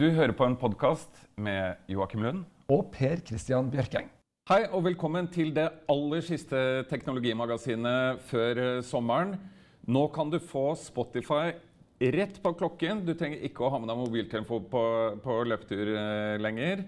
Du 0.00 0.06
hører 0.16 0.32
på 0.32 0.46
en 0.48 0.54
podkast 0.56 1.18
med 1.36 1.76
Joakim 1.92 2.22
Lund. 2.24 2.44
Og 2.72 2.86
Per 2.94 3.20
Christian 3.20 3.66
Bjørkeng. 3.68 4.06
Hei 4.48 4.62
og 4.72 4.86
velkommen 4.86 5.26
til 5.28 5.50
det 5.52 5.66
aller 5.92 6.24
siste 6.24 6.86
teknologimagasinet 6.88 8.22
før 8.30 8.60
eh, 8.62 8.78
sommeren. 8.80 9.34
Nå 9.84 10.06
kan 10.14 10.32
du 10.32 10.38
få 10.40 10.70
Spotify 10.80 11.52
rett 12.16 12.40
på 12.40 12.54
klokken. 12.62 13.04
Du 13.04 13.12
trenger 13.12 13.44
ikke 13.44 13.66
å 13.66 13.74
ha 13.74 13.82
med 13.82 13.92
deg 13.92 14.00
mobiltelefon 14.00 14.72
på, 14.72 14.86
på 15.20 15.38
løpetur 15.52 15.92
eh, 15.92 16.40
lenger. 16.40 16.86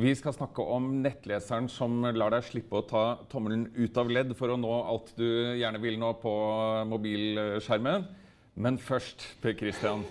Vi 0.00 0.16
skal 0.16 0.38
snakke 0.40 0.64
om 0.64 0.88
nettleseren 1.04 1.68
som 1.68 2.00
lar 2.16 2.32
deg 2.32 2.48
slippe 2.48 2.80
å 2.80 2.88
ta 2.88 3.06
tommelen 3.28 3.68
ut 3.76 4.00
av 4.00 4.08
ledd 4.08 4.32
for 4.40 4.56
å 4.56 4.60
nå 4.64 4.74
alt 4.88 5.12
du 5.20 5.28
gjerne 5.60 5.84
vil 5.84 6.00
nå 6.00 6.16
på 6.24 6.36
mobilskjermen. 6.96 8.08
Men 8.56 8.80
først, 8.80 9.34
Per 9.44 9.52
Christian. 9.52 10.08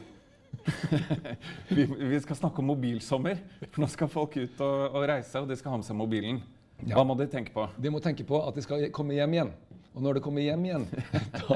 vi, 1.76 1.86
vi, 1.86 2.20
skal 2.24 2.38
snakke 2.40 2.64
om 2.64 2.70
mobilsommer. 2.72 3.42
For 3.70 3.84
nå 3.84 3.90
skal 3.92 4.12
folk 4.12 4.38
ut 4.40 4.64
og, 4.64 4.76
og 4.94 5.08
reise, 5.10 5.42
og 5.42 5.50
de 5.50 5.58
skal 5.60 5.76
ha 5.76 5.80
med 5.82 5.88
seg 5.88 6.00
mobilen. 6.00 6.42
Ja. 6.84 6.98
Hva 6.98 7.06
må 7.08 7.16
de 7.20 7.28
tenke 7.32 7.54
på? 7.56 7.68
De 7.80 7.92
må 7.94 8.02
tenke 8.04 8.26
på 8.28 8.40
at 8.44 8.58
de 8.58 8.64
skal 8.66 8.90
komme 8.96 9.16
hjem 9.16 9.38
igjen. 9.38 9.54
Og 9.94 10.02
når 10.02 10.18
det 10.18 10.24
kommer 10.26 10.42
hjem 10.42 10.64
igjen, 10.66 10.88
da, 11.44 11.56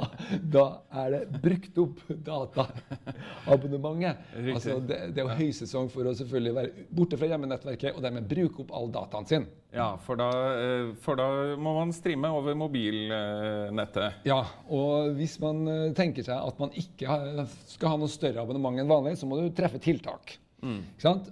da 0.53 0.65
er 1.03 1.13
det 1.15 1.21
brukt 1.41 1.79
opp 1.81 2.03
dataabonnementet. 2.09 4.17
Altså 4.57 4.79
det, 4.81 4.97
det, 5.13 5.21
er 5.21 5.25
jo 5.25 5.37
høysesong 5.37 5.89
for 5.91 6.07
å 6.07 6.13
selvfølgelig 6.17 6.53
være 6.55 6.69
borte 6.93 7.17
fra 7.19 7.27
hjemmenettverket 7.31 7.95
og 7.97 8.03
dermed 8.05 8.29
bruke 8.29 8.61
opp 8.63 8.71
all 8.77 8.89
dataen 8.93 9.25
sin. 9.29 9.45
Ja, 9.73 9.97
for 10.01 10.15
da, 10.19 10.29
eh, 10.57 10.93
for 11.03 11.15
da 11.19 11.27
må 11.59 11.71
man 11.79 11.93
streame 11.95 12.29
over 12.33 12.55
mobilnettet. 12.57 14.13
Ja, 14.27 14.41
og 14.73 15.13
hvis 15.17 15.39
man 15.43 15.67
eh, 15.71 15.93
tenker 15.97 16.23
seg 16.25 16.37
at 16.37 16.59
man 16.61 16.71
ikke 16.77 17.05
skal 17.73 17.89
ha 17.93 17.97
noe 18.01 18.11
større 18.11 18.41
abonnement 18.43 18.79
enn 18.81 18.89
vanlig, 18.89 19.17
så 19.19 19.25
må 19.29 19.33
du 19.41 19.49
treffe 19.55 19.79
tiltak. 19.83 20.23
Mm. 20.57 20.79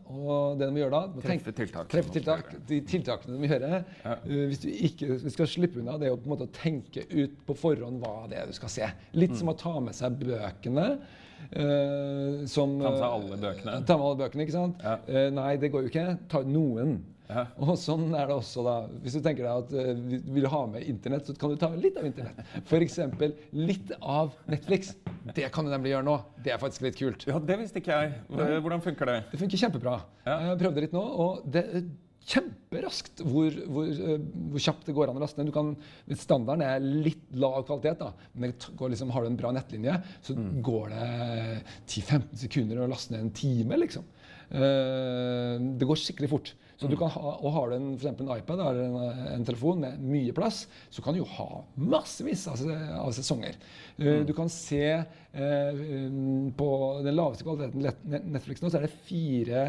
Og 0.05 0.59
det 0.59 0.67
de 0.69 0.81
gjøre 0.83 0.93
da 0.93 1.23
Treffe 1.23 1.53
tiltak. 1.57 1.89
Treffe 1.89 2.13
tiltak. 2.13 2.51
De 2.69 2.77
tiltakene 2.85 3.33
de 3.33 3.41
må 3.41 3.49
gjøre 3.49 3.71
ja. 3.81 4.15
uh, 4.21 4.43
hvis 4.51 4.61
du 4.61 4.67
ikke 4.69 5.17
skal 5.33 5.49
slippe 5.49 5.81
unna, 5.81 5.97
det 6.01 6.11
er 6.11 6.13
å 6.15 6.49
tenke 6.53 7.07
ut 7.09 7.39
på 7.47 7.57
forhånd 7.57 8.03
hva 8.03 8.27
det 8.29 8.41
er 8.41 8.51
du 8.51 8.57
skal 8.57 8.71
se. 8.71 8.89
Litt 9.17 9.33
mm. 9.33 9.39
som 9.41 9.51
å 9.51 9.57
ta 9.57 9.73
med 9.81 9.97
seg 9.97 10.19
bøkene. 10.21 10.87
Uh, 11.45 12.45
som, 12.49 12.77
ta 12.81 12.91
med 12.91 13.01
seg 13.01 13.09
alle 13.09 13.41
bøkene? 13.41 13.75
Ta 13.85 13.97
med 13.97 14.07
alle 14.11 14.21
bøkene, 14.21 14.45
ikke 14.45 14.57
sant? 14.59 14.85
Ja. 14.85 14.99
Uh, 15.09 15.27
nei, 15.33 15.51
det 15.61 15.73
går 15.73 15.87
jo 15.87 15.93
ikke. 15.93 16.07
Ta 16.31 16.45
noen. 16.45 16.99
Ja. 17.29 17.45
Og 17.63 17.73
sånn 17.81 18.07
er 18.13 18.29
det 18.29 18.37
også 18.37 18.63
da. 18.65 18.75
Hvis 19.03 19.17
du 19.17 19.21
tenker 19.25 19.47
deg 19.47 19.65
at 19.65 19.73
uh, 19.73 19.91
du 19.97 20.31
vil 20.37 20.47
ha 20.51 20.61
med 20.69 20.85
Internett, 20.89 21.27
så 21.27 21.35
kan 21.39 21.53
du 21.53 21.59
ta 21.61 21.71
litt 21.73 21.97
av 21.99 22.07
Internett. 22.07 22.41
F.eks. 22.61 22.99
litt 23.55 23.93
av 23.99 24.35
Netflix. 24.51 24.93
Det 25.35 25.49
kan 25.53 25.65
du 25.65 25.73
nemlig 25.73 25.95
gjøre 25.95 26.07
nå. 26.07 26.15
Det 26.45 26.53
er 26.53 26.61
faktisk 26.61 26.85
litt 26.85 26.97
kult. 26.99 27.27
Ja, 27.29 27.41
Det 27.41 27.59
visste 27.61 27.81
ikke 27.81 27.99
jeg. 27.99 28.17
Hvordan 28.29 28.83
funker 28.85 29.11
det? 29.11 29.19
Det 29.33 29.41
funker 29.41 29.63
kjempebra. 29.65 29.99
Ja. 30.27 30.39
Jeg 30.51 30.59
prøvde 30.61 30.85
litt 30.85 30.95
nå, 30.95 31.05
og 31.25 31.45
det 31.49 31.65
er 31.65 31.87
kjemperaskt 32.25 33.21
hvor, 33.21 33.53
hvor, 33.69 33.89
uh, 33.89 34.15
hvor, 34.51 34.61
kjapt 34.61 34.87
det 34.89 34.95
går 34.97 35.11
an 35.11 35.19
å 35.19 35.23
laste 35.23 35.41
ned. 35.41 35.49
Du 35.49 35.55
kan, 35.55 35.73
standarden 36.17 36.65
er 36.65 36.85
litt 36.85 37.25
lav 37.37 37.63
kvalitet, 37.67 38.01
da. 38.01 38.29
men 38.37 38.53
liksom, 38.53 39.13
har 39.13 39.25
du 39.25 39.31
en 39.31 39.39
bra 39.39 39.53
nettlinje, 39.55 39.97
så 40.25 40.37
mm. 40.37 40.51
går 40.65 40.93
det 40.93 41.09
10-15 41.89 42.29
sekunder 42.45 42.81
å 42.81 42.89
laste 42.91 43.13
ned 43.13 43.27
en 43.27 43.35
time. 43.37 43.81
liksom. 43.81 44.05
Uh, 44.51 45.57
det 45.79 45.87
går 45.89 45.99
skikkelig 46.01 46.31
fort. 46.31 46.53
Så 46.75 46.89
du 46.91 46.97
kan 46.99 47.07
ha, 47.13 47.35
og 47.39 47.53
Har 47.55 47.69
du 47.71 47.75
en, 47.77 47.91
for 47.97 48.11
en 48.11 48.31
iPad 48.35 48.59
eller 48.59 48.81
en, 48.83 49.19
en, 49.31 49.45
telefon 49.47 49.79
med 49.79 50.01
mye 50.03 50.33
plass, 50.35 50.65
så 50.91 51.03
kan 51.03 51.15
du 51.15 51.21
jo 51.21 51.27
ha 51.37 51.61
massevis 51.79 52.43
av, 52.51 52.59
av 52.99 53.13
sesonger. 53.15 53.55
Mm. 53.95 54.25
Du 54.27 54.33
kan 54.35 54.51
se 54.51 54.83
eh, 54.91 55.79
på 56.59 56.69
den 57.05 57.15
laveste 57.15 57.47
kvaliteten 57.47 58.27
Netflix 58.33 58.59
nå, 58.59 58.73
så 58.73 58.81
er 58.81 58.89
det 58.89 59.05
fire 59.07 59.63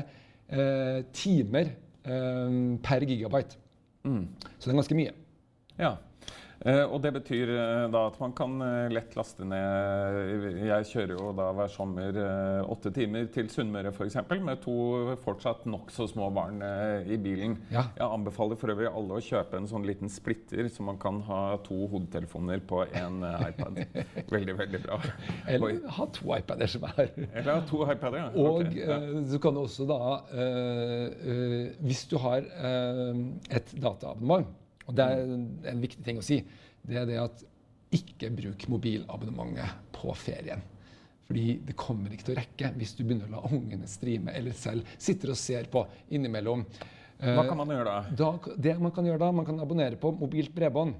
eh, 0.50 0.98
timer 1.15 1.76
per 2.86 3.03
gigabyte. 3.03 3.56
Mm. 4.06 4.26
Så 4.59 4.66
det 4.66 4.75
er 4.75 4.78
ganske 4.78 4.98
mye. 4.98 5.15
Ja. 5.78 5.97
Eh, 6.66 6.82
og 6.82 6.99
det 7.04 7.12
betyr 7.15 7.50
eh, 7.54 7.84
da 7.94 8.00
at 8.09 8.16
man 8.19 8.32
kan 8.34 8.56
eh, 8.65 8.88
lett 8.91 9.12
laste 9.15 9.47
ned 9.47 10.65
Jeg 10.66 10.88
kjører 10.91 11.12
jo 11.15 11.28
da 11.37 11.50
hver 11.54 11.71
sommer 11.71 12.19
åtte 12.66 12.91
timer 12.94 13.28
til 13.31 13.50
Sunnmøre 13.53 13.93
f.eks. 13.94 14.19
med 14.43 14.59
to 14.65 14.75
fortsatt 15.22 15.66
nokså 15.71 16.09
små 16.10 16.28
barn 16.34 16.59
i 17.06 17.19
bilen. 17.22 17.56
Ja. 17.71 17.87
Jeg 17.97 18.06
anbefaler 18.06 18.59
for 18.59 18.72
øvrig 18.72 18.88
alle 18.91 19.19
å 19.19 19.22
kjøpe 19.22 19.60
en 19.60 19.69
sånn 19.71 19.87
liten 19.87 20.10
splitter, 20.10 20.66
så 20.72 20.84
man 20.87 20.99
kan 21.03 21.21
ha 21.28 21.41
to 21.66 21.87
hodetelefoner 21.93 22.62
på 22.66 22.83
én 22.88 23.22
iPad. 23.22 23.83
Veldig, 24.34 24.54
veldig 24.59 24.81
bra. 24.83 24.98
Eller 25.50 25.81
ha 25.97 26.06
to 26.15 26.31
iPader 26.34 26.71
som 26.71 26.87
er 26.88 27.10
Eller 27.15 27.50
ha 27.53 27.60
to 27.69 27.83
iPader, 27.84 28.19
ja. 28.25 28.28
Og 28.34 28.62
okay, 28.65 28.83
ja. 28.83 28.98
så 29.31 29.41
kan 29.43 29.56
du 29.56 29.62
også 29.62 29.87
da 29.88 29.98
uh, 30.33 31.06
uh, 31.31 31.84
Hvis 31.87 32.06
du 32.10 32.16
har 32.22 32.47
uh, 32.59 33.12
et 33.54 33.75
dataabonnement 33.77 34.48
og 34.86 34.97
det 34.97 35.04
er 35.04 35.36
en 35.72 35.82
viktig 35.82 36.04
ting 36.06 36.20
å 36.20 36.24
si. 36.24 36.41
Det 36.86 36.98
er 37.00 37.06
det 37.08 37.19
at 37.22 37.44
ikke 37.97 38.30
bruk 38.34 38.66
mobilabonnementet 38.70 39.92
på 39.94 40.14
ferien. 40.19 40.62
Fordi 41.26 41.56
det 41.66 41.74
kommer 41.78 42.12
ikke 42.14 42.28
til 42.28 42.36
å 42.36 42.38
rekke 42.38 42.70
hvis 42.78 42.94
du 42.94 43.02
begynner 43.02 43.30
å 43.30 43.41
la 43.41 43.50
ungene 43.50 43.88
streame 43.91 44.34
eller 44.38 44.54
selv 44.54 44.86
sitter 44.94 45.32
og 45.34 45.41
ser 45.41 45.66
på 45.72 45.82
innimellom. 46.15 46.62
Hva 47.18 47.47
kan 47.48 47.59
man 47.59 47.72
gjøre 47.72 47.92
da? 47.92 48.15
da? 48.15 48.56
Det 48.60 48.77
Man 48.78 48.92
kan 48.94 49.06
gjøre 49.09 49.22
da, 49.24 49.30
man 49.33 49.47
kan 49.48 49.60
abonnere 49.62 49.98
på 49.98 50.12
mobilt 50.15 50.53
bredbånd. 50.54 50.94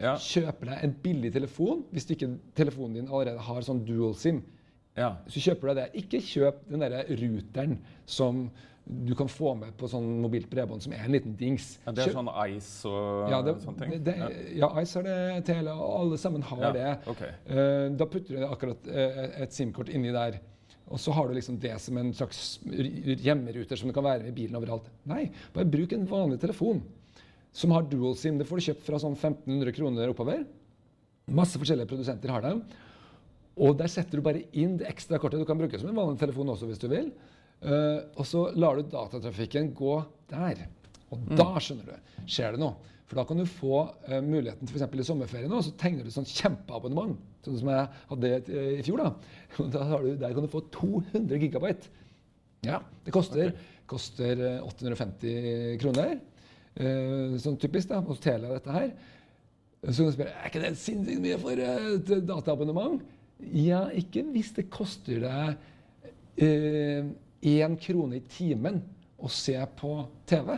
Ja. 0.00 0.14
Kjøpe 0.20 0.68
deg 0.68 0.84
en 0.86 0.92
billig 1.04 1.32
telefon 1.34 1.82
hvis 1.92 2.06
du 2.08 2.14
ikke 2.14 2.30
telefonen 2.56 3.00
din 3.00 3.10
allerede 3.10 3.42
har 3.44 3.64
sånn 3.66 3.82
dual 3.84 4.14
sim. 4.16 4.40
Ja. 4.96 5.16
Så 5.28 5.40
kjøper 5.42 5.68
du 5.68 5.72
deg 5.72 5.80
det. 5.80 6.04
Ikke 6.04 6.20
kjøp 6.24 6.62
den 6.68 6.84
der 6.84 6.96
ruteren 7.08 7.78
som 8.08 8.46
du 8.84 9.14
kan 9.14 9.28
få 9.30 9.52
med 9.54 9.74
på 9.78 9.88
sånn 9.90 10.06
mobilt 10.22 10.48
bredbånd 10.50 10.82
som 10.82 10.94
er 10.94 11.04
en 11.06 11.14
liten 11.14 11.34
dings. 11.38 11.76
Ja, 11.84 11.94
det 11.94 12.06
er 12.08 12.14
sånn 12.16 12.30
Ice 12.50 12.88
og 12.90 13.30
ja, 13.30 13.38
det, 13.46 13.54
sånne 13.62 13.78
ting? 13.78 13.92
Det, 14.04 14.14
ja. 14.58 14.70
Ice 14.82 14.98
har 14.98 15.06
det 15.06 15.18
til, 15.48 15.68
og 15.70 15.82
alle 16.00 16.18
sammen 16.20 16.46
har 16.48 16.64
ja, 16.66 16.72
det. 16.76 16.88
Okay. 17.12 17.36
Uh, 17.46 17.86
da 17.98 18.08
putter 18.10 18.40
du 18.40 18.46
akkurat 18.48 18.90
uh, 18.90 19.20
et 19.44 19.54
SIM-kort 19.54 19.92
inni 19.92 20.10
der. 20.14 20.40
Og 20.92 21.00
så 21.00 21.14
har 21.16 21.28
du 21.28 21.36
liksom 21.36 21.60
det 21.62 21.76
som 21.80 21.96
en 22.00 22.10
slags 22.12 22.58
hjemmeruter 22.66 23.78
som 23.78 23.88
det 23.88 23.96
kan 23.96 24.04
være 24.04 24.28
i 24.28 24.34
bilen 24.36 24.58
overalt. 24.58 24.90
Nei, 25.08 25.28
bare 25.54 25.70
bruk 25.72 25.94
en 25.96 26.08
vanlig 26.10 26.40
telefon 26.42 26.82
som 27.54 27.72
har 27.72 27.86
dual 27.88 28.16
SIM. 28.18 28.40
Det 28.40 28.48
får 28.48 28.60
du 28.60 28.66
kjøpt 28.66 28.86
fra 28.88 29.00
sånn 29.00 29.14
1500 29.16 29.76
kroner 29.76 30.12
oppover. 30.12 30.42
Masse 31.32 31.60
forskjellige 31.60 31.88
produsenter 31.88 32.34
har 32.34 32.44
dem. 32.44 32.64
Og 33.62 33.76
der 33.78 33.90
setter 33.92 34.18
du 34.18 34.24
bare 34.24 34.44
inn 34.58 34.78
det 34.80 34.88
ekstra 34.90 35.20
kortet. 35.22 35.40
Du 35.40 35.48
kan 35.48 35.60
bruke 35.60 35.76
det 35.76 35.80
som 35.80 35.92
en 35.92 35.98
vanlig 35.98 36.20
telefon 36.20 36.50
også 36.52 36.68
hvis 36.68 36.80
du 36.82 36.88
vil. 36.92 37.12
Eh, 37.62 37.98
og 38.18 38.26
så 38.26 38.48
lar 38.58 38.78
du 38.78 38.88
datatrafikken 38.90 39.70
gå 39.78 39.98
der. 40.32 40.64
Og 41.12 41.28
da 41.36 41.52
skjønner 41.62 41.92
du, 41.92 42.16
skjer 42.26 42.56
det 42.56 42.62
noe. 42.62 42.90
For 43.06 43.20
da 43.20 43.26
kan 43.28 43.36
du 43.42 43.44
få 43.44 43.82
eh, 44.08 44.22
muligheten 44.24 44.64
til 44.64 44.78
f.eks. 44.78 44.88
i 44.88 45.04
sommerferien 45.04 45.50
nå, 45.52 45.60
så 45.60 45.74
tegner 45.76 46.06
du 46.06 46.08
et 46.08 46.16
sånt 46.16 46.30
kjempeabonnement. 46.32 47.18
Sånn 47.44 47.58
som 47.60 47.68
jeg 47.68 47.88
hadde 48.08 48.30
eh, 48.40 48.68
i 48.78 48.84
fjor. 48.86 49.02
da. 49.02 49.10
Du, 49.58 50.14
der 50.16 50.32
kan 50.32 50.46
du 50.46 50.48
få 50.50 50.62
200 50.72 51.40
gigabyte. 51.42 51.90
Ja, 52.64 52.78
Det 53.04 53.12
koster, 53.12 53.52
koster 53.90 54.40
eh, 54.56 54.64
850 54.64 55.76
kroner. 55.82 56.14
Eh, 56.72 57.34
sånn 57.42 57.58
typisk 57.60 57.90
da, 57.90 58.00
hos 58.06 58.22
Telia 58.22 58.54
dette 58.54 58.78
her. 58.78 58.88
Så 59.82 59.98
kan 59.98 60.08
du 60.08 60.14
spørre 60.14 60.32
er 60.38 60.48
ikke 60.48 60.62
det 60.62 60.72
sinnssykt 60.80 61.20
mye 61.26 61.38
for 61.42 61.60
eh, 61.66 61.88
et 61.98 62.14
dataabonnement. 62.28 63.02
Ja, 63.58 63.88
ikke 63.98 64.22
hvis 64.32 64.54
det 64.56 64.70
koster 64.72 65.20
deg 65.26 65.68
én 67.42 67.76
krone 67.80 68.18
i 68.18 68.26
timen 68.26 68.80
å 69.22 69.30
se 69.30 69.56
på 69.78 69.96
TV. 70.30 70.54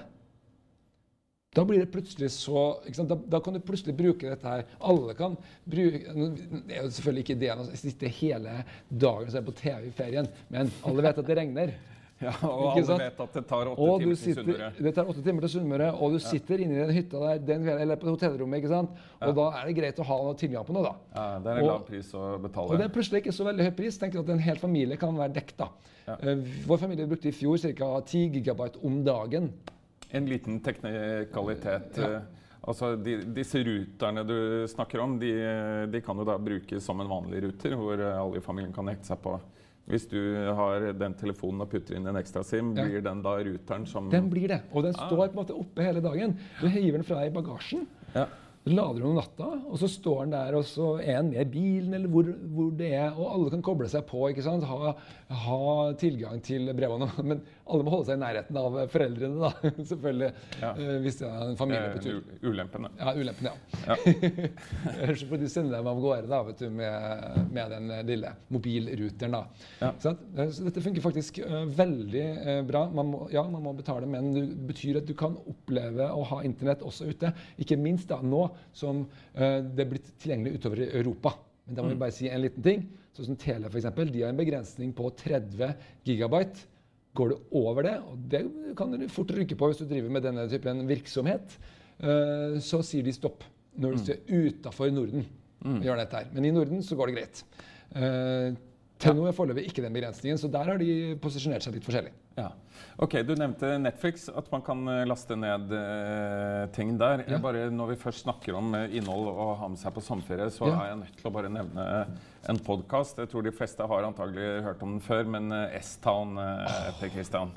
Da 1.54 1.62
blir 1.64 1.78
det 1.78 1.92
plutselig 1.94 2.32
så 2.34 2.80
da, 2.82 3.14
da, 3.14 3.38
kan 3.40 3.54
du 3.54 3.60
plutselig 3.62 3.94
bruke 3.94 4.26
dette 4.26 4.50
her. 4.50 4.64
Alle 4.82 5.14
kan 5.14 5.36
bruke 5.70 6.00
Det 6.10 6.74
er 6.74 6.82
jo 6.82 6.90
selvfølgelig 6.96 7.24
ikke 7.24 7.36
ideen 7.38 7.62
å 7.62 7.66
sitte 7.78 8.10
hele 8.18 8.56
dagen 8.88 9.28
og 9.28 9.34
se 9.34 9.42
på 9.46 9.54
TV 9.60 9.88
i 9.88 9.94
ferien, 9.94 10.30
men 10.50 10.72
alle 10.82 11.04
vet 11.06 11.20
at 11.22 11.30
det 11.30 11.38
regner. 11.38 11.76
Ja, 12.22 12.32
og 12.46 12.76
alle 12.76 12.96
vet 13.00 13.20
at 13.24 13.36
det 13.36 13.42
tar 13.48 13.68
åtte 13.72 13.86
og 13.86 14.02
timer 14.02 14.18
sitter, 14.18 14.44
til 14.46 14.54
Sunnmøre. 14.54 14.84
Det 14.86 14.92
tar 14.94 15.08
åtte 15.10 15.22
timer 15.26 15.44
til 15.44 15.52
Sunnmøre, 15.56 15.88
og 15.98 16.14
du 16.14 16.20
sitter 16.22 16.60
ja. 16.60 16.66
inne 16.66 16.76
i 16.76 16.82
den 16.82 16.92
hytta 16.94 17.22
der 17.24 17.40
den, 17.48 17.66
eller 17.74 17.98
på 18.00 18.12
hotellrommet. 18.12 18.62
ikke 18.62 18.70
sant? 18.70 18.92
Og 19.18 19.32
ja. 19.32 19.34
da 19.40 19.46
er 19.58 19.68
det 19.68 19.74
greit 19.80 19.98
å 19.98 20.06
ha 20.08 20.18
noe 20.28 20.36
tilgang 20.38 20.68
på 20.68 20.76
noe, 20.76 20.84
da. 20.86 20.94
Ja, 21.16 21.24
Det 21.42 21.52
er 21.52 21.62
en 21.64 21.68
lav 21.72 21.82
pris 21.88 22.12
å 22.14 22.28
betale. 22.44 22.70
Og 22.70 22.80
det 22.80 22.86
er 22.86 22.94
plutselig 22.94 23.24
ikke 23.24 23.34
så 23.34 23.48
veldig 23.48 23.66
høy 23.66 23.74
pris. 23.80 23.98
Tenk 24.00 24.14
at 24.20 24.30
En 24.34 24.44
hel 24.46 24.62
familie 24.62 25.00
kan 25.00 25.18
være 25.18 25.34
dekket. 25.40 25.58
da. 25.64 25.68
Ja. 26.04 26.16
Uh, 26.20 26.54
vår 26.68 26.80
familie 26.84 27.08
brukte 27.10 27.32
i 27.32 27.34
fjor 27.34 27.58
ca. 27.58 27.90
10 28.06 28.38
gigabyte 28.38 28.80
om 28.86 29.02
dagen. 29.04 29.50
En 30.14 30.30
liten 30.30 30.60
teknikalitet. 30.62 31.98
Ja. 31.98 32.22
Altså, 32.64 32.94
de, 32.96 33.18
Disse 33.36 33.60
ruterne 33.66 34.22
du 34.24 34.36
snakker 34.70 35.02
om, 35.02 35.18
de, 35.20 35.32
de, 35.90 36.00
kan 36.04 36.16
jo 36.16 36.24
da 36.24 36.38
brukes 36.40 36.86
som 36.86 37.02
en 37.02 37.10
vanlig 37.10 37.42
ruter, 37.44 37.74
hvor 37.76 38.00
alle 38.00 38.40
i 38.40 38.44
familien 38.44 38.72
kan 38.72 38.88
hekte 38.88 39.10
seg 39.10 39.20
på. 39.24 39.34
Hvis 39.90 40.06
du 40.08 40.18
har 40.56 40.86
den 40.96 41.16
telefonen 41.20 41.66
og 41.66 41.68
putter 41.74 41.98
inn 41.98 42.08
en 42.08 42.16
ekstra 42.16 42.40
SIM, 42.46 42.72
ja. 42.72 42.86
blir 42.86 43.04
den 43.04 43.20
da 43.24 43.34
ruteren 43.44 43.84
som 43.88 44.08
Den 44.12 44.30
blir 44.32 44.48
det. 44.48 44.62
Og 44.72 44.86
den 44.86 44.96
ah. 44.96 45.10
står 45.10 45.26
på 45.26 45.34
en 45.34 45.40
måte 45.42 45.56
oppe 45.58 45.84
hele 45.84 46.00
dagen. 46.04 46.38
Du 46.62 46.66
hiver 46.68 46.96
den 46.96 47.04
fra 47.04 47.20
deg 47.20 47.32
i 47.32 47.34
bagasjen. 47.34 47.84
Ja. 48.14 48.24
Så 48.64 48.72
lader 48.72 49.02
du 49.02 49.10
om 49.10 49.18
natta, 49.18 49.46
og 49.68 49.76
så 49.76 49.88
står 49.92 50.22
den 50.22 50.30
der, 50.32 50.54
og 50.56 50.62
så 50.64 50.94
er 50.96 51.18
den 51.18 51.34
med 51.34 51.42
i 51.42 51.50
bilen, 51.52 51.94
eller 51.98 52.08
hvor, 52.08 52.30
hvor, 52.56 52.70
det 52.72 52.94
er. 52.96 53.10
Og 53.12 53.26
alle 53.28 53.50
kan 53.52 53.64
koble 53.66 53.88
seg 53.92 54.06
på, 54.08 54.22
ikke 54.30 54.44
sant? 54.46 54.64
Ha, 54.64 54.94
ha, 55.42 55.58
tilgang 56.00 56.40
til 56.44 56.70
brevene. 56.72 57.10
Men 57.28 57.42
alle 57.68 57.84
må 57.84 57.92
holde 57.92 58.08
seg 58.08 58.16
i 58.16 58.22
nærheten 58.22 58.56
av 58.56 58.78
foreldrene, 58.88 59.36
da. 59.42 59.72
Selvfølgelig. 59.90 60.30
Ja. 60.62 60.70
Uh, 60.78 60.94
hvis 61.04 61.20
det 61.20 61.28
er 61.28 61.44
en 61.44 61.60
familie 61.60 61.90
på 61.92 62.00
tur. 62.06 62.22
Uh, 62.24 62.46
ulempen, 62.48 62.88
ja. 63.02 63.12
ulempen, 63.20 63.50
ja. 63.50 63.82
ja. 63.90 63.98
så 65.20 65.28
får 65.28 65.44
du 65.44 65.46
sende 65.52 65.76
dem 65.76 65.92
av 65.92 66.00
gårde 66.06 66.32
da, 66.32 66.40
vet 66.48 66.64
du, 66.64 66.70
med, 66.80 67.44
med 67.52 67.76
den 67.76 67.94
lille 68.08 68.32
mobilruteren. 68.48 69.36
da. 69.36 69.68
Ja. 69.82 69.92
Så, 70.00 70.14
så, 70.40 70.70
dette 70.70 70.86
funker 70.88 71.04
faktisk 71.04 71.42
uh, 71.44 71.66
veldig 71.68 72.24
bra. 72.72 72.86
Man 72.96 73.12
må, 73.12 73.22
ja, 73.34 73.44
man 73.44 73.68
må 73.68 73.76
betale, 73.76 74.08
men 74.08 74.32
det 74.32 74.48
betyr 74.72 75.02
at 75.02 75.12
du 75.12 75.12
kan 75.20 75.36
oppleve 75.52 76.08
å 76.16 76.24
ha 76.32 76.40
internett 76.48 76.80
også 76.80 77.12
ute. 77.12 77.36
Ikke 77.60 77.76
minst 77.76 78.08
da 78.08 78.22
nå 78.24 78.46
som 78.76 79.04
uh, 79.04 79.58
det 79.64 79.84
er 79.84 79.90
blitt 79.90 80.12
tilgjengelig 80.22 80.60
utover 80.60 80.84
i 80.84 80.90
Europa. 81.00 81.34
Men 81.64 81.78
da 81.78 81.84
må 81.84 81.92
vi 81.92 81.96
mm. 81.98 82.02
bare 82.04 82.16
si 82.16 82.28
en 82.28 82.44
liten 82.44 82.64
ting. 82.64 82.84
Sånn 83.14 83.30
som 83.30 83.38
Tele 83.40 83.70
for 83.70 83.80
eksempel, 83.80 84.10
de 84.12 84.24
har 84.24 84.32
en 84.34 84.40
begrensning 84.40 84.92
på 84.96 85.08
30 85.22 85.74
gigabyte. 86.06 86.66
Går 87.14 87.30
du 87.30 87.58
over 87.60 87.86
det, 87.86 87.94
og 88.10 88.22
det 88.26 88.40
kan 88.74 88.90
du 88.90 89.04
fort 89.12 89.30
rykke 89.36 89.54
på 89.58 89.68
hvis 89.70 89.84
du 89.84 89.86
driver 89.86 90.10
med 90.16 90.24
denne 90.26 90.48
typen 90.50 90.82
virksomhet, 90.88 91.56
uh, 92.02 92.58
så 92.58 92.82
sier 92.82 93.06
de 93.06 93.14
stopp 93.14 93.46
når 93.78 93.94
du 93.94 94.02
mm. 94.02 94.10
er 94.14 94.48
utafor 94.48 94.90
Norden. 94.94 95.26
Mm. 95.64 95.80
Gjør 95.86 96.02
dette 96.02 96.20
her. 96.20 96.30
Men 96.34 96.48
i 96.48 96.52
Norden 96.54 96.82
så 96.84 96.98
går 96.98 97.10
det 97.10 97.16
greit. 97.20 97.44
Uh, 97.94 98.54
Telenor 99.00 99.30
er 99.30 99.36
foreløpig 99.36 99.68
ikke 99.68 99.82
den 99.84 99.94
begrensningen, 99.94 100.38
så 100.40 100.50
der 100.50 100.70
har 100.70 100.80
de 100.80 101.14
posisjonert 101.22 101.64
seg 101.64 101.76
litt 101.76 101.86
forskjellig. 101.86 102.12
Ja. 102.34 102.50
Ok, 102.96 103.14
Du 103.26 103.34
nevnte 103.38 103.76
Netflix, 103.78 104.28
at 104.28 104.50
man 104.52 104.62
kan 104.62 104.82
eh, 104.90 105.02
laste 105.06 105.36
ned 105.38 105.70
uh, 105.70 106.66
ting 106.74 106.94
der. 106.98 107.24
Ja. 107.30 107.38
Bare, 107.42 107.66
når 107.70 107.92
vi 107.92 107.96
først 108.00 108.24
snakker 108.24 108.58
om 108.58 108.74
uh, 108.74 108.84
innhold 108.94 109.30
og 109.30 109.52
ha 109.60 109.70
med 109.70 109.80
seg 109.80 109.94
på 109.94 110.02
sommerferie, 110.04 110.46
så 110.54 110.68
ja. 110.70 110.76
er 110.78 110.92
jeg 110.92 111.00
nødt 111.04 111.18
til 111.20 111.30
å 111.30 111.34
bare 111.34 111.52
nevne 111.52 111.86
en 112.50 112.60
podkast. 112.66 113.18
Jeg 113.22 113.30
tror 113.32 113.46
de 113.46 113.54
fleste 113.54 113.86
har 113.90 114.06
antagelig 114.06 114.64
hørt 114.66 114.82
om 114.86 114.96
den 114.96 115.02
før, 115.04 115.26
men 115.36 115.50
uh, 115.54 115.78
S-Town, 115.80 116.38
Per 117.00 117.14
Christian. 117.14 117.54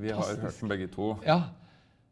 Vi 0.00 0.12
har 0.12 0.44
hørt 0.44 0.60
den 0.60 0.72
begge 0.72 0.90
to. 0.92 1.14
Ja. 1.26 1.40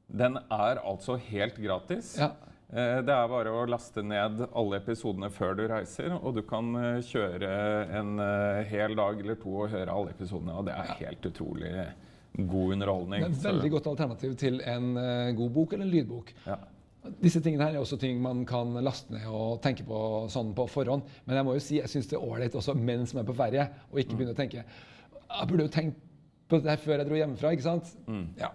Den 0.08 0.38
er 0.52 0.80
altså 0.84 1.16
helt 1.30 1.56
gratis. 1.60 2.14
Ja. 2.20 2.32
Eh, 2.74 3.00
det 3.06 3.14
er 3.14 3.28
bare 3.30 3.52
å 3.54 3.66
laste 3.70 4.02
ned 4.02 4.40
alle 4.50 4.80
episodene 4.80 5.28
før 5.30 5.54
du 5.60 5.62
reiser, 5.70 6.10
og 6.16 6.34
du 6.34 6.42
kan 6.46 6.72
eh, 6.80 7.04
kjøre 7.06 7.50
en 8.00 8.16
eh, 8.18 8.62
hel 8.66 8.96
dag 8.98 9.20
eller 9.22 9.38
to 9.38 9.52
og 9.60 9.70
høre 9.70 9.94
alle 9.94 10.10
episodene. 10.10 10.56
Og 10.58 10.66
det 10.66 10.74
er 10.74 10.94
helt 11.04 11.28
utrolig 11.30 11.72
god 12.34 12.74
underholdning. 12.74 13.22
Det 13.22 13.28
er 13.28 13.36
et 13.36 13.46
veldig 13.46 13.70
godt 13.76 13.90
alternativ 13.92 14.32
til 14.40 14.58
en 14.66 14.88
god 15.38 15.52
bok 15.54 15.76
eller 15.76 15.86
en 15.86 15.92
lydbok. 15.92 16.32
Ja. 16.48 16.56
Disse 17.20 17.38
tingene 17.44 17.68
her 17.68 17.76
er 17.76 17.84
også 17.84 17.98
ting 18.00 18.18
man 18.24 18.40
kan 18.48 18.72
laste 18.82 19.12
ned 19.14 19.28
og 19.30 19.60
tenke 19.62 19.84
på 19.86 19.98
sånn 20.32 20.50
på 20.56 20.66
forhånd. 20.72 21.04
Men 21.28 21.38
jeg 21.38 21.46
må 21.46 21.54
jo 21.54 21.62
si, 21.62 21.76
jeg 21.78 21.92
syns 21.92 22.10
det 22.10 22.16
er 22.18 22.24
ålreit 22.26 22.56
også 22.58 22.74
mens 22.74 23.14
man 23.14 23.22
er 23.22 23.28
på 23.28 23.36
ferie, 23.38 23.68
og 23.92 24.00
ikke 24.02 24.16
mm. 24.16 24.18
begynne 24.18 24.34
å 24.34 24.40
tenke 24.40 24.64
Jeg 24.64 25.50
burde 25.50 25.68
jo 25.68 25.74
tenkt 25.76 26.02
på 26.50 26.58
det 26.64 26.74
her 26.74 26.82
før 26.82 26.98
jeg 26.98 27.10
dro 27.10 27.20
hjemmefra, 27.20 27.54
ikke 27.54 27.68
sant? 27.68 27.94
Mm. 28.08 28.26
Ja. 28.40 28.50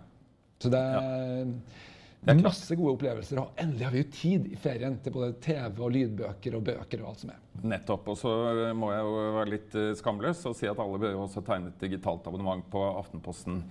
Så 0.60 0.74
det 0.74 0.82
er 0.90 1.00
ja. 1.00 1.88
Masse 2.20 2.76
gode 2.76 2.98
opplevelser. 2.98 3.40
Og 3.42 3.62
endelig 3.62 3.86
har 3.88 3.94
vi 3.96 4.02
jo 4.02 4.10
tid 4.14 4.50
i 4.52 4.58
ferien 4.60 4.98
til 5.04 5.16
både 5.16 5.38
TV 5.44 5.80
og 5.86 5.94
lydbøker 5.96 6.58
og 6.58 6.66
bøker 6.68 7.04
og 7.04 7.14
alt 7.14 7.24
som 7.24 7.32
er. 7.32 7.46
Nettopp. 7.76 8.10
Og 8.12 8.20
så 8.20 8.34
må 8.78 8.92
jeg 8.92 9.06
jo 9.06 9.14
være 9.38 9.54
litt 9.54 9.78
eh, 9.80 9.94
skamløs 10.00 10.44
og 10.50 10.58
si 10.60 10.68
at 10.70 10.82
alle 10.84 11.00
bør 11.00 11.16
jo 11.16 11.24
også 11.28 11.46
tegne 11.48 11.72
et 11.72 11.88
digitalt 11.88 12.28
abonnement 12.28 12.68
på 12.72 12.84
Aftenposten. 12.92 13.64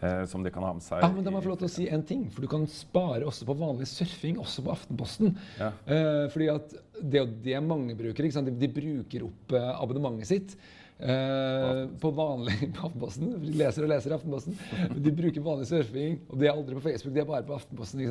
Eh, 0.00 0.24
som 0.26 0.42
de 0.42 0.50
kan 0.50 0.64
ha 0.66 0.72
med 0.74 0.82
seg. 0.82 1.02
Ja, 1.04 1.10
men 1.12 1.22
da 1.22 1.30
må 1.30 1.38
jeg 1.38 1.46
få 1.46 1.52
lov 1.52 1.60
til 1.60 1.68
å 1.68 1.74
si 1.74 1.84
en 1.92 2.04
ting. 2.06 2.24
For 2.34 2.44
du 2.44 2.50
kan 2.50 2.64
spare 2.70 3.26
også 3.28 3.46
på 3.46 3.56
vanlig 3.58 3.86
surfing, 3.90 4.40
også 4.42 4.64
på 4.66 4.72
Aftenposten. 4.74 5.36
Ja. 5.60 5.70
Eh, 5.86 6.24
fordi 6.34 6.48
at 6.50 6.74
det 6.98 7.20
er 7.20 7.24
jo 7.24 7.36
det 7.44 7.60
mange 7.62 7.94
bruker. 7.98 8.26
De, 8.26 8.56
de, 8.58 8.70
bruker 8.74 9.28
opp 9.28 9.54
eh, 9.54 9.70
abonnementet 9.74 10.30
sitt. 10.30 10.56
Uh, 10.94 11.88
på 11.98 12.10
vanlig 12.14 12.68
på 12.76 12.86
Aftenposten. 12.86 13.32
De 13.42 13.52
leser 13.58 13.82
og 13.82 13.90
leser 13.90 14.12
Aftenposten. 14.14 14.54
De 14.94 15.12
bruker 15.12 15.42
vanlig 15.42 15.66
surfing, 15.66 16.20
og 16.30 16.38
de 16.38 16.46
er 16.46 16.52
aldri 16.52 16.76
på 16.78 16.84
Facebook, 16.84 17.16
de 17.16 17.22
er 17.24 17.26
bare 17.26 17.46
på 17.48 17.56
Aftenposten. 17.56 18.04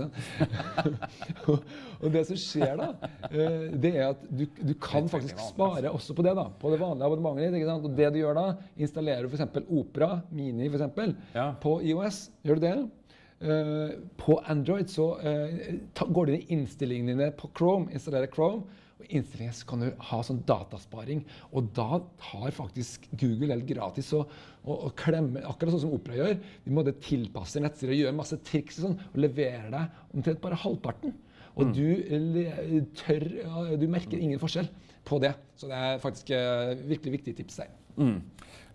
og, 1.47 1.63
og, 2.01 2.09
det 2.11 2.25
som 2.27 2.41
skjer 2.43 2.75
da, 2.81 2.89
uh, 3.31 3.69
det 3.71 3.93
er 3.93 4.09
at 4.09 4.27
du, 4.27 4.43
du 4.59 4.75
kan 4.83 5.07
faktisk 5.11 5.39
spare 5.45 5.93
også 5.95 6.17
på 6.17 6.27
det. 6.27 6.35
da, 6.35 6.49
På 6.59 6.73
det 6.73 6.81
vanlige 6.83 7.07
abonnementet 7.07 7.55
ditt. 7.55 7.71
Og 7.71 7.95
det 7.95 8.11
du 8.11 8.19
gjør 8.19 8.37
da, 8.41 8.45
installerer 8.75 9.23
du 9.23 9.31
f.eks. 9.31 9.63
Opera 9.63 10.11
Mini 10.35 10.67
for 10.67 10.81
eksempel, 10.81 11.15
ja. 11.37 11.53
på 11.63 11.77
IOS. 11.87 12.25
Gjør 12.43 12.59
du 12.59 12.67
det? 12.67 12.77
Uh, 13.43 13.95
på 14.19 14.41
Android 14.51 14.91
så 14.91 15.13
ta, 15.95 16.11
går 16.11 16.27
du 16.27 16.35
inn 16.35 16.43
i 16.43 16.55
innstillingene 16.59 17.15
dine 17.15 17.33
på 17.39 17.47
Chrome, 17.55 17.93
installerer 17.95 18.27
Chrome 18.31 18.67
på 19.03 19.11
innstillingen 19.17 19.55
så 19.55 19.67
kan 19.67 19.83
du 19.83 19.89
ha 20.09 20.19
sånn 20.23 20.41
datasparing. 20.47 21.23
Og 21.51 21.69
da 21.75 21.99
har 22.29 22.55
faktisk 22.55 23.07
Google 23.11 23.51
helt 23.53 23.67
gratis 23.69 24.13
å, 24.15 24.23
og, 24.63 24.73
og 24.75 24.95
klemme 24.99 25.43
Akkurat 25.49 25.75
sånn 25.75 25.83
som 25.85 25.95
Opera 25.95 26.17
gjør. 26.19 26.39
De 26.63 26.73
måtte 26.75 26.95
tilpasse 27.03 27.61
nettsider 27.63 27.95
og 27.95 28.01
gjøre 28.01 28.17
masse 28.17 28.39
triks 28.47 28.79
og 28.79 28.87
sånn, 28.87 28.97
og 29.11 29.21
levere 29.21 29.69
deg 29.73 30.15
omtrent 30.15 30.41
bare 30.43 30.61
halvparten. 30.63 31.15
Og 31.53 31.69
mm. 31.69 31.73
du, 31.77 32.87
tør, 32.97 33.27
du 33.77 33.85
merker 33.91 34.17
ingen 34.17 34.41
forskjell 34.41 34.69
på 35.05 35.19
det. 35.21 35.35
Så 35.59 35.69
det 35.69 35.79
er 35.85 36.01
faktisk 36.01 36.31
uh, 36.33 36.73
virkelig 36.87 37.19
viktig 37.19 37.35
tips 37.41 37.61
der. 37.61 37.75
Mm. 37.99 38.17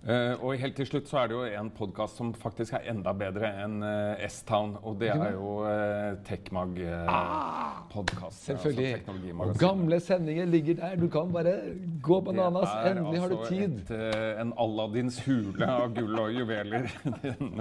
Uh, 0.08 0.40
og 0.40 0.56
helt 0.56 0.72
til 0.78 0.86
slutt 0.88 1.04
så 1.10 1.18
er 1.20 1.26
det 1.28 1.34
jo 1.36 1.42
en 1.60 1.66
podkast 1.76 2.16
som 2.16 2.30
faktisk 2.32 2.72
er 2.78 2.86
enda 2.94 3.12
bedre 3.12 3.50
enn 3.60 3.82
uh, 3.84 4.16
S-Town. 4.24 4.78
Og 4.80 4.96
det 5.02 5.10
er 5.12 5.34
jo 5.34 5.66
uh, 5.66 6.16
Techmag-podkast. 6.24 8.24
Ah, 8.24 8.32
selvfølgelig. 8.46 9.04
Altså 9.34 9.60
gamle 9.60 10.00
sendinger 10.00 10.48
ligger 10.48 10.74
der. 10.80 10.96
Du 10.96 11.12
kan 11.12 11.28
bare 11.34 11.52
gå 12.00 12.24
bananas. 12.24 12.72
Endelig 12.88 13.20
har 13.20 13.28
du 13.28 13.36
altså 13.36 13.52
tid. 13.52 13.84
Det 13.90 14.00
er 14.00 14.06
altså 14.06 14.40
en 14.46 14.52
Aladdins 14.64 15.20
hule 15.26 15.68
av 15.74 15.92
gull 16.00 16.16
og 16.24 16.32
juveler, 16.38 16.88
den 17.26 17.52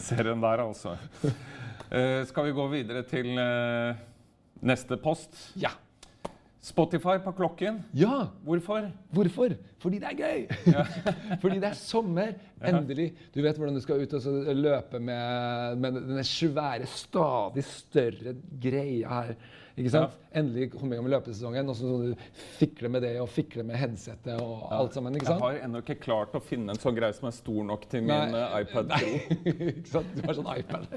serien 0.00 0.40
der, 0.40 0.64
altså. 0.64 0.96
skal 2.32 2.48
vi 2.48 2.52
gå 2.56 2.64
videre 2.72 3.04
til 3.12 3.28
neste 4.64 4.96
post? 5.04 5.36
Ja. 5.60 5.76
Spotify 6.64 7.18
på 7.20 7.32
klokken. 7.36 7.82
Ja! 7.92 8.22
Hvorfor? 8.44 8.86
Hvorfor? 9.12 9.52
Fordi 9.82 9.98
det 10.00 10.08
er 10.08 10.16
gøy! 10.16 10.46
Fordi 11.42 11.58
det 11.60 11.68
er 11.68 11.76
sommer. 11.76 12.30
Endelig. 12.64 13.10
Du 13.34 13.42
vet 13.44 13.58
hvordan 13.60 13.76
du 13.76 13.82
skal 13.84 14.00
ut 14.00 14.14
og 14.16 14.22
så 14.24 14.32
løpe 14.56 15.00
med, 15.00 15.76
med 15.82 15.98
denne 16.00 16.24
svære, 16.24 16.88
stadig 16.88 17.66
større 17.68 18.32
greia 18.62 19.12
her. 19.12 19.36
Ikke 19.74 19.90
sant? 19.90 20.12
Endelig 20.34 20.68
komme 20.74 20.94
i 20.94 20.98
gang 20.98 21.06
med 21.06 21.14
løpesesongen, 21.16 21.68
og 21.70 21.76
så 21.78 21.84
så 21.84 21.96
du 22.00 22.14
fikle 22.58 22.88
med 22.90 23.02
det 23.04 23.12
og 23.22 23.28
fikle 23.30 23.62
med 23.66 23.76
headsetet 23.78 24.38
og 24.40 24.70
alt 24.74 24.94
sammen. 24.94 25.14
ikke 25.18 25.26
sant? 25.26 25.40
Jeg 25.42 25.58
har 25.58 25.64
ennå 25.66 25.78
ikke 25.82 25.96
klart 26.02 26.34
å 26.38 26.40
finne 26.42 26.72
en 26.74 26.80
sånn 26.80 26.96
greie 26.96 27.14
som 27.16 27.26
er 27.28 27.34
stor 27.36 27.62
nok 27.70 27.82
til 27.90 28.02
min 28.06 28.34
eh, 28.38 28.54
iPad 28.62 28.86
Pro. 28.94 29.12
ikke 29.72 29.90
sant? 29.90 30.10
Du 30.14 30.20
har 30.26 30.34
sånn 30.38 30.50
iPad. 30.54 30.84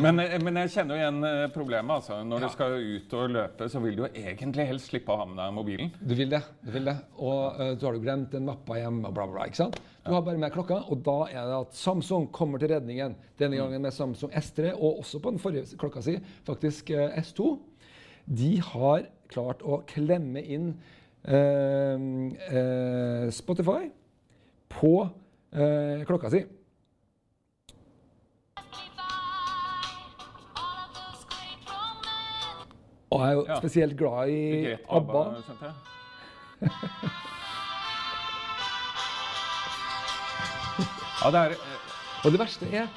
Men, 0.00 0.20
eh, 0.22 0.36
men 0.42 0.56
jeg 0.62 0.70
kjenner 0.76 0.96
jo 0.96 1.00
igjen 1.02 1.20
eh, 1.26 1.46
problemet. 1.54 1.92
altså. 2.00 2.20
Når 2.24 2.40
Ja. 2.40 2.46
du 2.46 2.52
skal 2.54 2.76
ut 2.80 3.14
og 3.18 3.30
løpe, 3.34 3.68
så 3.72 3.80
vil 3.82 3.96
du 3.96 4.02
jo 4.04 4.10
egentlig 4.14 4.66
helst 4.70 4.90
slippe 4.92 5.12
å 5.12 5.18
ha 5.20 5.26
med 5.28 5.36
deg 5.40 5.54
mobilen. 5.56 5.90
Du 6.00 6.14
vil 6.14 6.30
det. 6.30 6.42
du 6.64 6.70
vil 6.76 6.84
det. 6.88 6.96
Og 7.18 7.60
uh, 7.60 7.72
så 7.76 7.86
har 7.88 7.92
du 7.96 8.00
glemt 8.04 8.30
den 8.32 8.46
mappa 8.48 8.78
hjemme 8.78 9.08
og 9.08 9.14
bla, 9.16 9.26
bla, 9.26 9.34
bla. 9.40 9.46
ikke 9.50 9.60
sant? 9.64 9.80
Du 10.06 10.12
har 10.14 10.22
bare 10.24 10.38
med 10.40 10.52
klokka, 10.54 10.78
og 10.88 11.02
da 11.04 11.16
er 11.28 11.44
det 11.50 11.56
at 11.60 11.74
Samsung 11.76 12.30
kommer 12.32 12.58
til 12.62 12.70
redningen. 12.72 13.16
Denne 13.38 13.58
gangen 13.60 13.82
med 13.84 13.92
Samsung 13.92 14.32
S3, 14.32 14.70
og 14.72 15.02
også 15.02 15.20
på 15.20 15.30
den 15.34 15.38
forrige 15.42 15.76
klokka 15.80 16.00
si, 16.04 16.14
faktisk 16.48 16.90
eh, 16.96 17.18
S2. 17.20 17.50
De 18.30 18.54
har 18.64 19.04
klart 19.30 19.60
å 19.62 19.82
klemme 19.90 20.40
inn 20.40 20.70
eh, 21.28 22.00
eh, 22.48 23.28
Spotify 23.34 23.90
på 24.72 24.94
eh, 25.52 26.06
klokka 26.08 26.32
si. 26.32 26.42
Og 33.10 33.20
jeg 33.20 33.28
er 33.28 33.32
jo 33.34 33.44
Ja. 33.48 33.56
spesielt 33.58 33.96
glad 33.98 34.28
i 34.28 34.66
ABBA. 34.88 35.22
ABBA. 35.22 35.72
Ja, 41.20 41.30
det 41.34 41.40
er 41.40 41.50
eh, 41.56 42.24
Og 42.24 42.32
det 42.34 42.40
verste 42.40 42.68
er 42.72 42.88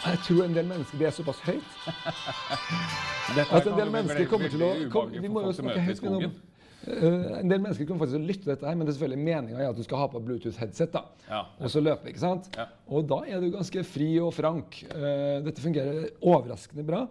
jeg 0.00 0.18
tror 0.24 0.44
en 0.46 0.54
del 0.56 0.64
mennesker 0.64 0.96
Det 0.96 1.06
er 1.10 1.12
såpass 1.12 1.40
høyt 1.44 1.74
at 3.52 3.66
en 3.68 3.76
del 3.76 3.90
mennesker 3.92 4.28
kommer 4.30 4.48
til 4.52 4.62
å 4.64 4.70
kom, 4.92 5.10
Vi 5.12 5.28
må 5.28 5.42
jo 5.44 5.50
snakke 5.54 5.82
høyt. 5.84 6.00
nå- 6.06 6.22
eh, 6.24 7.40
en 7.42 7.50
del 7.52 7.60
mennesker 7.60 7.84
kommer 7.86 8.06
faktisk 8.06 8.24
lytte 8.24 8.46
til 8.46 8.52
dette, 8.54 8.64
her, 8.66 8.74
men 8.78 8.86
det 8.88 8.94
er 8.94 8.96
selvfølgelig 8.98 9.24
meninga 9.26 9.68
at 9.68 9.76
du 9.76 9.82
skal 9.84 10.00
ha 10.00 10.06
på 10.08 10.22
Bluetooth-headset. 10.24 10.92
da, 10.94 11.02
Ja. 11.28 11.42
Og 11.60 11.68
så 11.70 11.82
løpe. 11.84 12.08
ikke 12.08 12.18
sant? 12.22 12.48
Ja. 12.56 12.64
Og 12.88 13.06
da 13.08 13.20
er 13.28 13.40
du 13.44 13.50
ganske 13.52 13.84
fri 13.84 14.08
og 14.18 14.32
frank. 14.34 14.80
Uh, 14.94 15.44
dette 15.44 15.60
fungerer 15.62 16.08
overraskende 16.22 16.86
bra. 16.86 17.02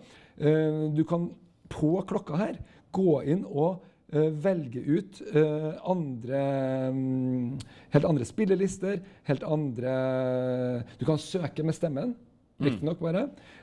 Uh, 0.42 0.90
du 0.98 1.04
kan 1.06 1.30
på 1.70 1.94
klokka 2.10 2.36
her 2.42 2.58
gå 2.92 3.22
inn 3.30 3.46
og 3.46 3.84
eh, 3.84 3.89
velge 4.12 4.82
ut 4.82 5.20
eh, 5.34 5.74
andre 5.86 6.40
mm, 6.96 7.60
Helt 7.94 8.08
andre 8.10 8.26
spillelister, 8.26 9.02
helt 9.30 9.44
andre 9.46 9.94
Du 10.98 11.06
kan 11.06 11.22
søke 11.22 11.64
med 11.66 11.78
stemmen. 11.78 12.16
Riktignok 12.60 13.00
bare. 13.00 13.22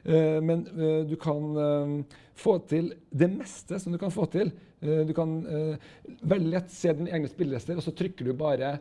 Eh, 0.08 0.38
men 0.40 0.62
eh, 0.72 1.02
du 1.08 1.16
kan 1.20 1.50
eh, 1.60 1.90
få 2.38 2.54
til 2.70 2.94
det 3.12 3.28
meste 3.34 3.76
som 3.82 3.92
du 3.92 3.98
kan 4.00 4.14
få 4.14 4.24
til. 4.32 4.54
Eh, 4.80 5.02
du 5.04 5.12
kan 5.16 5.34
eh, 5.44 5.90
veldig 6.24 6.54
lett 6.54 6.72
se 6.72 6.94
dine 6.96 7.12
egne 7.12 7.28
spillelister, 7.28 7.76
og 7.76 7.84
så 7.84 7.92
trykker 7.92 8.24
du 8.24 8.32
bare 8.32 8.78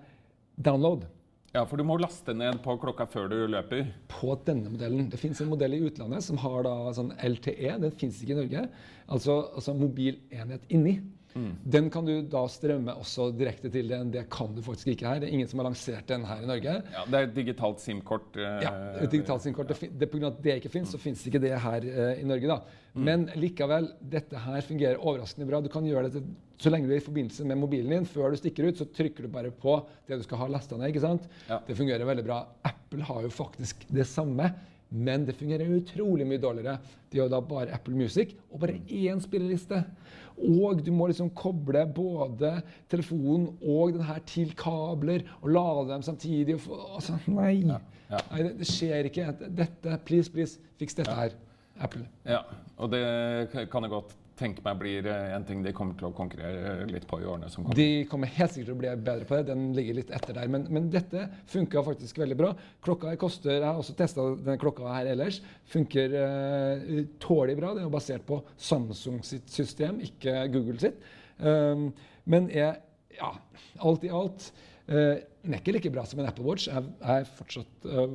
'download' 0.55 1.03
Ja, 1.55 1.61
for 1.63 1.79
du 1.79 1.85
må 1.87 1.95
laste 1.95 2.33
ned 2.35 2.57
på 2.63 2.73
klokka 2.79 3.05
før 3.07 3.29
du 3.31 3.35
løper. 3.47 3.85
på 4.11 4.35
denne 4.45 4.69
modellen. 4.69 5.09
Det 5.09 5.19
fins 5.19 5.39
en 5.41 5.47
modell 5.47 5.73
i 5.73 5.83
utlandet 5.87 6.23
som 6.23 6.37
har 6.37 6.63
da 6.63 6.91
sånn 6.95 7.13
LTE. 7.15 7.77
Den 7.79 7.91
fins 7.95 8.21
ikke 8.21 8.35
i 8.35 8.39
Norge. 8.41 8.63
Altså, 9.07 9.37
altså 9.55 9.73
mobilenhet 9.73 10.65
inni. 10.67 10.97
Den 11.35 11.89
kan 11.91 12.05
du 12.07 12.13
da 12.31 12.45
strømme 12.47 12.93
også 12.95 13.25
direkte 13.35 13.67
til 13.71 13.89
den. 13.91 14.11
Det 14.13 14.21
kan 14.31 14.53
du 14.55 14.61
faktisk 14.63 14.87
ikke 14.93 15.07
her. 15.09 15.19
Det 15.19 15.27
er 15.27 15.33
ingen 15.35 15.49
som 15.51 15.59
har 15.59 15.67
lansert 15.67 16.07
den 16.07 16.23
her 16.23 16.43
i 16.45 16.47
Norge. 16.47 16.75
Ja, 16.93 17.03
Det 17.05 17.19
er 17.19 17.27
et 17.27 17.33
digitalt 17.35 17.81
SIM-kort. 17.83 18.37
eh, 18.39 18.63
Ja, 18.63 18.71
et 19.03 19.11
digitalt 19.11 19.41
SIM-kort. 19.43 19.69
Ja. 19.69 19.87
det, 19.99 20.09
av 20.15 20.23
at 20.31 20.41
det 20.43 20.55
ikke 20.61 20.71
fins, 20.71 20.93
så 20.95 20.97
fins 20.97 21.25
ikke 21.27 21.41
det 21.43 21.51
her 21.59 21.81
eh, 21.83 22.21
i 22.21 22.23
Norge. 22.23 22.47
da. 22.47 22.61
Men 22.95 23.25
likevel, 23.35 23.89
dette 23.99 24.37
her 24.39 24.61
fungerer 24.61 24.95
overraskende 25.03 25.47
bra. 25.49 25.59
Du 25.59 25.67
kan 25.67 25.83
gjøre 25.83 26.07
dette 26.09 26.23
så 26.57 26.71
lenge 26.71 26.87
du 26.87 26.93
er 26.93 27.01
i 27.01 27.03
forbindelse 27.03 27.43
med 27.43 27.57
mobilen 27.59 27.89
din. 27.91 28.05
Før 28.07 28.31
du 28.31 28.37
stikker 28.39 28.69
ut, 28.69 28.77
så 28.79 28.85
trykker 28.87 29.23
du 29.23 29.27
bare 29.27 29.51
på 29.51 29.75
det 30.07 30.17
du 30.21 30.23
skal 30.23 30.37
ha 30.37 30.47
lasta 30.47 30.77
ned. 30.77 30.87
ikke 30.93 31.03
sant? 31.03 31.27
Ja. 31.49 31.59
Det 31.67 31.75
fungerer 31.75 32.05
veldig 32.07 32.23
bra. 32.23 32.45
Apple 32.63 33.03
har 33.03 33.21
jo 33.27 33.29
faktisk 33.29 33.83
det 33.91 34.07
samme. 34.07 34.53
Men 34.95 35.25
det 35.27 35.35
fungerer 35.35 35.73
utrolig 35.75 36.27
mye 36.27 36.41
dårligere. 36.41 36.77
De 37.11 37.19
har 37.19 37.31
da 37.31 37.41
bare 37.43 37.73
Apple 37.75 37.95
Music 37.97 38.35
og 38.49 38.61
bare 38.63 38.79
én 38.87 39.19
spilleliste. 39.23 39.81
Og 40.35 40.81
du 40.83 40.91
må 40.91 41.07
liksom 41.11 41.31
koble 41.35 41.85
både 41.95 42.57
telefonen 42.91 43.49
og 43.61 43.95
den 43.95 44.03
her 44.07 44.19
til 44.27 44.51
kabler 44.59 45.23
og 45.41 45.49
lade 45.55 45.87
dem 45.93 46.05
samtidig. 46.07 46.57
Og 46.57 46.65
få, 46.65 46.81
altså, 46.99 47.19
nei. 47.31 47.57
ja. 47.67 47.79
nei 48.31 48.43
det, 48.43 48.53
det 48.59 48.69
skjer 48.71 49.11
ikke. 49.11 49.31
Dette, 49.61 49.99
please, 50.07 50.31
please, 50.31 50.59
fiks 50.79 50.97
dette 50.97 51.15
her. 51.15 51.35
Apple. 51.75 52.05
Ja, 52.23 52.39
og 52.79 52.91
det 52.93 53.01
kan 53.51 53.83
jeg 53.83 53.91
godt 53.91 54.15
tenke 54.39 54.63
meg 54.65 54.79
blir 54.79 55.07
eh, 55.09 55.33
en 55.35 55.45
ting 55.47 55.61
de 55.63 55.73
kommer 55.75 55.95
til 55.99 56.09
å 56.09 56.15
konkurrere 56.15 56.85
litt 56.89 57.07
på 57.09 57.19
i 57.21 57.27
årene 57.27 57.49
som 57.51 57.63
kommer. 57.63 57.77
De 57.79 58.05
kommer 58.11 58.31
helt 58.35 58.53
sikkert 58.53 58.69
til 58.71 58.75
å 58.75 58.81
bli 58.81 58.91
bedre 59.07 59.27
på 59.29 59.37
det. 59.39 59.47
Den 59.51 59.65
ligger 59.77 59.99
litt 59.99 60.11
etter 60.15 60.37
der. 60.37 60.51
Men, 60.51 60.67
men 60.75 60.89
dette 60.93 61.27
funka 61.51 61.83
faktisk 61.87 62.19
veldig 62.21 62.37
bra. 62.39 62.51
Klokka 62.85 63.13
her 63.13 63.19
koster 63.21 63.55
Jeg 63.57 63.65
har 63.67 63.79
også 63.79 63.95
testa 63.97 64.27
denne 64.35 64.59
klokka 64.61 64.91
her 64.91 65.11
ellers. 65.13 65.41
Funker 65.71 66.15
uh, 66.19 67.01
tålelig 67.23 67.57
bra. 67.61 67.73
Den 67.77 67.87
er 67.87 67.93
basert 67.93 68.27
på 68.27 68.41
Samsung 68.59 69.21
sitt 69.25 69.47
system, 69.51 70.01
ikke 70.03 70.45
Google 70.53 70.79
sitt. 70.83 70.99
Um, 71.39 71.89
men 72.29 72.49
er 72.51 72.79
ja, 73.15 73.31
alt 73.83 74.03
i 74.03 74.11
alt 74.11 74.49
uh, 74.91 75.15
den 75.45 75.53
er 75.53 75.61
ikke 75.61 75.75
like 75.75 75.91
bra 75.93 76.05
som 76.09 76.19
en 76.21 76.29
Apple 76.29 76.45
Watch. 76.47 76.67
Jeg 76.69 76.83
har 77.05 77.25
fortsatt 77.37 77.89
uh, 77.89 78.05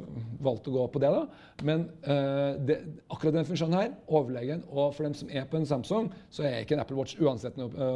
valgt 0.43 0.71
å 0.71 0.77
gå 0.79 0.87
på 0.95 1.03
det. 1.03 1.11
da. 1.15 1.25
Men 1.67 1.89
uh, 2.07 2.61
det, 2.67 2.81
akkurat 3.09 3.39
den 3.39 3.49
funksjonen 3.49 3.79
her, 3.79 3.93
overlegen, 4.07 4.65
og 4.71 4.95
for 4.97 5.07
dem 5.07 5.17
som 5.19 5.31
er 5.31 5.47
på 5.51 5.61
en 5.61 5.69
Samsung, 5.69 6.13
så 6.31 6.47
er 6.49 6.63
ikke 6.63 6.79
en 6.79 6.85
Apple 6.85 6.99
Watch 6.99 7.21
uansett 7.21 7.59
noe, 7.61 7.91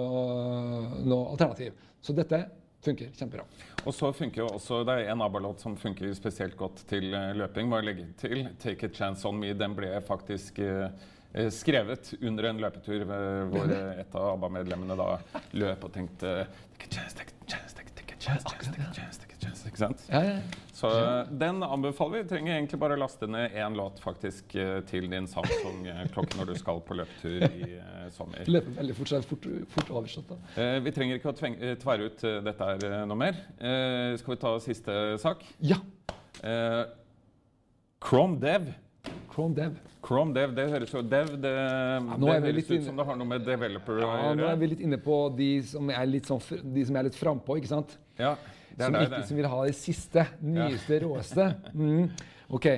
noe 1.02 1.32
alternativ. 1.34 1.74
Så 2.04 2.14
dette 2.16 2.44
funker 2.84 3.10
kjempebra. 3.16 3.46
Og 3.84 3.94
så 3.94 4.10
funker 4.16 4.42
jo 4.42 4.50
også, 4.58 4.82
Det 4.84 4.94
er 4.98 5.12
en 5.12 5.24
ABBA-låt 5.24 5.64
som 5.64 5.76
funker 5.76 6.12
spesielt 6.16 6.56
godt 6.56 6.84
til 6.88 7.14
eh, 7.14 7.32
løping. 7.36 7.72
Jeg 7.72 7.84
legge 7.84 8.06
til. 8.20 8.48
'Take 8.58 8.86
a 8.86 8.92
Chance 8.92 9.28
On 9.28 9.40
Me' 9.40 9.52
den 9.52 9.74
ble 9.74 9.90
faktisk 10.06 10.58
eh, 10.58 10.88
eh, 11.34 11.50
skrevet 11.50 12.14
under 12.22 12.50
en 12.50 12.60
løpetur 12.60 13.02
eh, 13.02 13.44
hvor 13.52 13.70
eh, 13.70 14.00
et 14.00 14.14
av 14.14 14.34
ABBA-medlemmene 14.34 14.96
da 14.96 15.18
løp 15.52 15.84
og 15.84 15.92
tenkte 15.92 16.46
Take 16.74 16.88
a 16.88 16.90
chance, 16.90 17.16
take 17.16 17.32
a 17.32 17.50
chance, 17.50 17.73
a 18.28 18.92
chance. 18.94 19.20
Ikke 19.64 19.80
sant? 19.80 20.02
Ja, 20.10 20.20
ja. 20.22 20.34
Så 20.74 20.88
eh, 20.90 21.30
den 21.40 21.62
anbefaler 21.62 22.22
vi. 22.22 22.28
Trenger 22.30 22.54
egentlig 22.56 22.78
bare 22.82 22.96
laste 22.98 23.26
ned 23.30 23.54
én 23.58 23.76
låt 23.78 24.00
faktisk 24.02 24.54
eh, 24.60 24.80
til 24.88 25.06
din 25.10 25.26
Samsung-klokke 25.30 26.38
når 26.38 26.50
du 26.52 26.54
skal 26.58 26.80
på 26.84 26.96
løpetur 26.98 27.44
i 27.48 27.78
sommer. 28.14 28.44
Løper 28.50 28.76
veldig 28.80 28.96
fort, 28.98 29.10
så 29.10 29.16
er 29.18 29.24
det 29.24 29.30
fort, 29.30 29.48
fort 29.74 29.92
oversatt. 30.00 30.30
da. 30.30 30.38
Eh, 30.60 30.76
vi 30.84 30.92
trenger 30.94 31.20
ikke 31.20 31.32
å 31.32 31.36
eh, 31.54 31.74
tvære 31.80 32.10
ut 32.10 32.26
eh, 32.28 32.38
dette 32.48 32.70
her 32.70 32.86
eh, 32.90 33.00
noe 33.10 33.20
mer. 33.24 33.40
Eh, 33.58 34.14
skal 34.20 34.34
vi 34.36 34.40
ta 34.44 34.54
siste 34.64 34.98
sak? 35.22 35.44
Ja! 35.64 35.80
Eh, 36.42 36.82
Chrome 38.04 38.38
Dev. 38.42 38.72
Chrome 39.32 39.56
Dev. 39.56 39.78
Chrome 40.04 40.34
Dev, 40.36 40.52
det 40.56 40.66
høres 40.72 40.92
jo 40.92 41.00
Dev, 41.02 41.30
det, 41.40 41.52
ja, 41.54 42.16
det 42.20 42.34
høres 42.44 42.70
ut 42.70 42.86
som 42.86 42.98
det 43.00 43.06
har 43.08 43.16
noe 43.20 43.28
med 43.30 43.44
developer 43.46 44.00
å 44.04 44.08
Ja, 44.12 44.32
nå 44.36 44.46
er 44.50 44.58
vi 44.60 44.68
litt 44.74 44.82
inne 44.84 44.98
på 45.00 45.18
de 45.36 45.50
som 45.68 45.88
er 45.90 46.06
litt, 46.10 46.28
sånn, 46.28 46.42
fr- 46.44 46.60
de 46.74 46.84
som 46.88 46.98
litt 47.06 47.16
frampå, 47.18 47.56
ikke 47.60 47.72
sant? 47.72 47.96
Ja, 48.20 48.34
det 48.74 48.82
er 48.82 48.90
Som, 48.90 48.96
deg, 48.98 49.06
ikke, 49.08 49.20
det. 49.20 49.28
som 49.30 49.38
vil 49.40 49.48
ha 49.52 49.60
det 49.68 49.76
siste, 49.78 50.26
nyeste, 50.42 50.98
råeste. 51.06 51.46
Mm. 51.72 52.10
OK. 52.58 52.68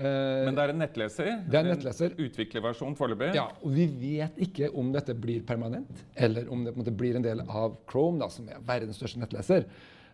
Uh, 0.00 0.06
Men 0.46 0.56
det 0.56 0.62
er 0.62 0.72
en 0.72 0.78
nettleser. 0.80 1.26
Det 1.50 1.58
er 1.58 1.66
en 1.66 1.72
nettleser. 1.74 2.14
En 2.16 2.24
utviklerversjon 2.30 2.94
foreløpig. 2.96 3.34
ja, 3.36 3.48
og 3.60 3.74
vi 3.74 3.84
vet 4.00 4.38
ikke 4.46 4.70
om 4.80 4.92
dette 4.94 5.12
blir 5.18 5.42
permanent, 5.44 5.90
eller 6.16 6.48
om 6.48 6.62
det 6.64 6.72
på 6.72 6.78
en 6.80 6.84
måte 6.86 6.94
blir 6.96 7.18
en 7.18 7.26
del 7.26 7.42
av 7.44 7.74
Chrome, 7.90 8.22
da, 8.22 8.30
som 8.32 8.48
er 8.48 8.62
verdens 8.64 8.96
største 8.96 9.20
nettleser. 9.20 9.66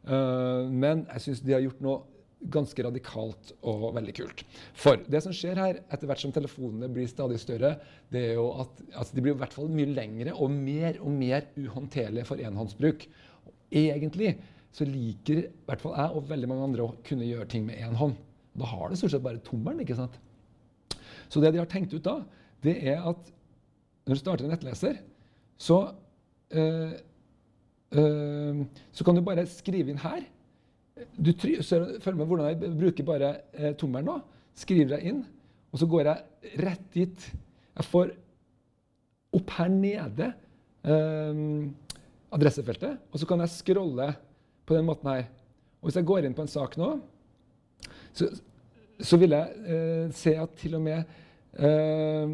Uh, 0.07 0.67
men 0.71 1.05
jeg 1.13 1.27
syns 1.29 1.45
de 1.47 1.55
har 1.55 1.63
gjort 1.69 1.81
noe 1.85 2.03
ganske 2.52 2.85
radikalt 2.85 3.52
og 3.66 3.87
veldig 3.97 4.14
kult. 4.16 4.43
For 4.76 5.00
det 5.11 5.23
som 5.25 5.35
skjer 5.35 5.59
her, 5.61 5.78
etter 5.88 6.09
hvert 6.09 6.23
som 6.23 6.35
telefonene 6.35 6.90
blir 6.93 7.09
stadig 7.11 7.38
større, 7.40 7.76
det 8.12 8.23
er 8.31 8.35
jo 8.37 8.50
at 8.62 8.83
altså 8.93 9.16
de 9.16 9.25
blir 9.25 9.35
i 9.35 9.40
hvert 9.40 9.57
fall 9.57 9.73
mye 9.73 9.88
lengre 9.97 10.35
og 10.35 10.52
mer 10.52 11.00
og 11.00 11.14
mer 11.16 11.49
uhåndterlige 11.57 12.28
for 12.28 12.43
enhåndsbruk. 12.43 13.09
Og 13.47 13.55
Egentlig 13.76 14.37
så 14.76 14.85
liker 14.87 15.40
i 15.47 15.49
hvert 15.66 15.83
fall 15.83 15.97
jeg 15.97 16.19
og 16.19 16.28
veldig 16.28 16.50
mange 16.50 16.69
andre 16.69 16.85
å 16.85 16.95
kunne 17.07 17.26
gjøre 17.26 17.49
ting 17.50 17.64
med 17.66 17.81
én 17.81 17.97
hånd. 17.97 18.14
Da 18.57 18.69
har 18.69 18.88
du 18.88 18.99
stort 19.00 19.14
sett 19.14 19.25
bare 19.25 19.43
tommelen, 19.45 19.81
ikke 19.83 19.97
sant? 19.99 20.21
Så 21.33 21.40
det 21.43 21.55
de 21.55 21.61
har 21.61 21.69
tenkt 21.71 21.95
ut 21.97 22.05
da, 22.05 22.21
det 22.64 22.76
er 22.85 23.02
at 23.09 23.33
når 24.07 24.14
du 24.14 24.21
starter 24.21 24.47
en 24.47 24.52
nettleser, 24.55 25.00
så 25.59 25.81
øh, 26.55 26.93
øh, 27.97 28.61
så 28.93 29.05
kan 29.05 29.16
du 29.16 29.25
bare 29.26 29.49
skrive 29.50 29.90
inn 29.90 30.05
her. 30.05 30.23
Du 30.97 31.33
følg 31.37 32.17
med 32.17 32.25
hvordan 32.25 32.47
jeg 32.49 32.76
bruker 32.79 33.05
bare 33.05 33.33
eh, 33.53 33.75
tommelen 33.76 34.09
nå. 34.09 34.21
Skriver 34.57 34.97
jeg 34.97 35.11
inn, 35.12 35.19
og 35.69 35.81
så 35.81 35.88
går 35.93 36.09
jeg 36.09 36.55
rett 36.62 36.87
dit. 36.95 37.26
Jeg 37.76 37.88
får 37.91 38.15
opp 39.37 39.53
her 39.59 39.69
nede 39.73 40.31
eh, 40.88 41.43
adressefeltet, 42.33 43.03
og 43.12 43.21
så 43.21 43.29
kan 43.29 43.45
jeg 43.45 43.53
scrolle 43.53 44.09
på 44.67 44.76
den 44.76 44.88
måten 44.88 45.11
her. 45.12 45.26
Og 45.81 45.91
hvis 45.91 45.99
jeg 46.00 46.09
går 46.09 46.26
inn 46.26 46.37
på 46.37 46.47
en 46.47 46.50
sak 46.50 46.79
nå, 46.81 46.95
så, 48.17 48.31
så 48.97 49.19
vil 49.21 49.37
jeg 49.37 49.73
eh, 49.76 50.07
se 50.17 50.33
at 50.41 50.55
til 50.57 50.79
og 50.79 50.85
med 50.87 51.03
eh, 51.61 52.33